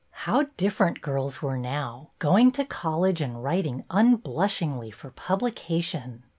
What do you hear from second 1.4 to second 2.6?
were now, going